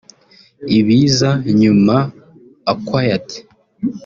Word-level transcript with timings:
Ibiza 0.79 1.29
nyuma 1.59 1.97
(acquired) 2.73 3.27